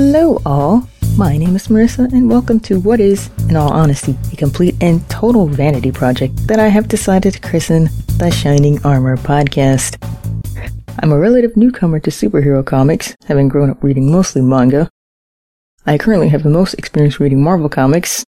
[0.00, 0.88] Hello, all.
[1.16, 5.04] My name is Marissa, and welcome to what is, in all honesty, a complete and
[5.10, 9.98] total vanity project that I have decided to christen the Shining Armor Podcast.
[11.02, 14.88] I'm a relative newcomer to superhero comics, having grown up reading mostly manga.
[15.84, 18.24] I currently have the most experience reading Marvel comics,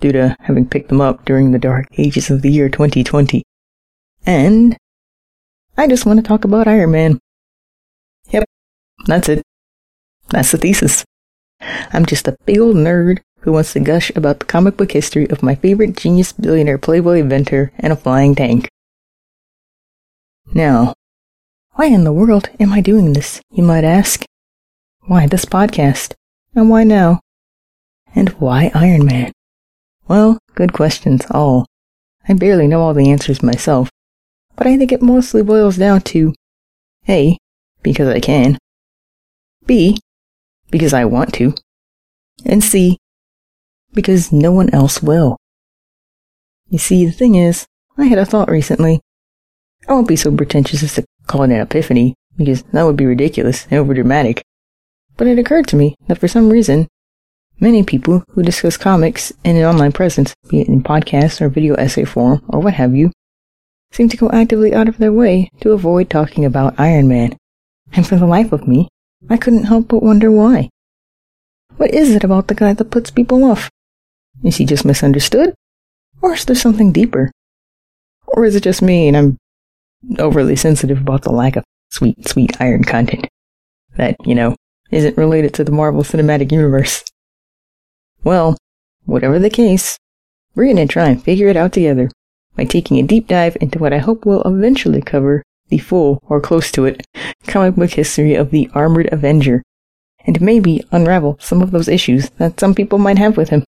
[0.00, 3.44] due to having picked them up during the dark ages of the year 2020.
[4.26, 4.76] And
[5.78, 7.20] I just want to talk about Iron Man.
[8.30, 8.42] Yep,
[9.06, 9.44] that's it.
[10.28, 11.04] That's the thesis.
[11.60, 15.28] I'm just a big old nerd who wants to gush about the comic book history
[15.30, 18.68] of my favorite genius billionaire playboy inventor and a flying tank.
[20.52, 20.94] Now,
[21.72, 24.24] why in the world am I doing this, you might ask?
[25.02, 26.14] Why this podcast?
[26.54, 27.20] And why now?
[28.14, 29.32] And why Iron Man?
[30.08, 31.66] Well, good questions, all.
[32.28, 33.90] I barely know all the answers myself,
[34.56, 36.34] but I think it mostly boils down to
[37.08, 37.38] A,
[37.82, 38.58] because I can,
[39.66, 39.98] B,
[40.70, 41.54] because I want to,
[42.44, 42.98] and C,
[43.92, 45.36] because no one else will.
[46.68, 49.00] You see, the thing is, I had a thought recently.
[49.88, 53.06] I won't be so pretentious as to call it an epiphany, because that would be
[53.06, 54.42] ridiculous and overdramatic.
[55.16, 56.88] But it occurred to me that for some reason,
[57.58, 61.74] many people who discuss comics in an online presence, be it in podcast or video
[61.76, 63.10] essay form or what have you,
[63.92, 67.36] seem to go actively out of their way to avoid talking about Iron Man.
[67.92, 68.88] And for the life of me,
[69.28, 70.70] I couldn't help but wonder why.
[71.76, 73.70] What is it about the guy that puts people off?
[74.44, 75.54] Is he just misunderstood?
[76.22, 77.30] Or is there something deeper?
[78.26, 79.38] Or is it just me and I'm
[80.18, 83.28] overly sensitive about the lack of sweet, sweet iron content
[83.96, 84.54] that, you know,
[84.90, 87.04] isn't related to the Marvel Cinematic Universe?
[88.24, 88.56] Well,
[89.04, 89.98] whatever the case,
[90.54, 92.10] we're gonna try and figure it out together
[92.56, 96.40] by taking a deep dive into what I hope will eventually cover the full, or
[96.40, 97.06] close to it,
[97.46, 99.62] comic book history of the Armored Avenger,
[100.26, 103.64] and maybe unravel some of those issues that some people might have with him.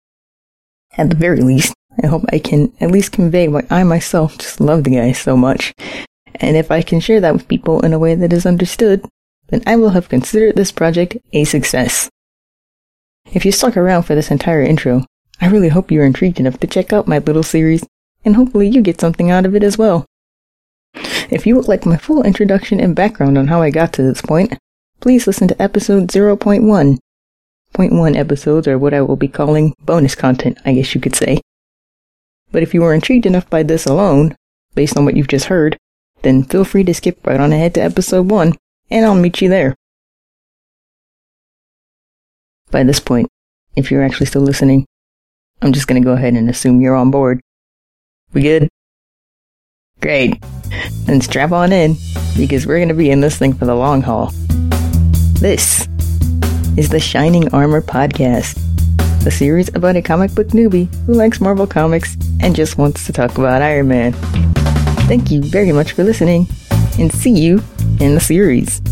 [0.97, 4.61] At the very least, I hope I can at least convey why I myself just
[4.61, 5.73] love the guy so much.
[6.37, 9.05] And if I can share that with people in a way that is understood,
[9.49, 12.09] then I will have considered this project a success.
[13.33, 15.05] If you stuck around for this entire intro,
[15.41, 17.85] I really hope you're intrigued enough to check out my little series,
[18.25, 20.07] and hopefully you get something out of it as well.
[21.35, 24.23] If you would like my full introduction and background on how I got to this
[24.23, 24.57] point,
[25.01, 26.99] please listen to episode 0.1.
[27.73, 31.17] Point 1 episodes are what I will be calling bonus content, I guess you could
[31.17, 31.41] say.
[32.53, 34.37] But if you were intrigued enough by this alone,
[34.77, 35.77] based on what you've just heard,
[36.23, 38.55] then feel free to skip right on ahead to episode 1,
[38.91, 39.75] and I'll meet you there.
[42.71, 43.27] By this point,
[43.75, 44.87] if you're actually still listening,
[45.61, 47.41] I'm just gonna go ahead and assume you're on board.
[48.33, 48.69] We good?
[50.05, 50.39] Great.
[51.07, 51.97] Then strap on in,
[52.37, 54.33] because we're gonna be in this thing for the long haul.
[55.41, 55.89] This
[56.77, 58.59] is the Shining Armor Podcast,
[59.27, 63.15] a series about a comic book newbie who likes Marvel Comics and just wants to
[63.15, 64.13] talk about Iron Man.
[65.09, 66.49] Thank you very much for listening,
[66.99, 67.63] and see you
[67.99, 68.83] in the series.